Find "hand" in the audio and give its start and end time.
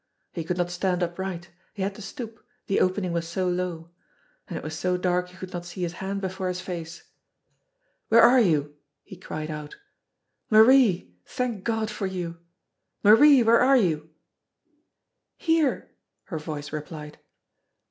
6.01-6.21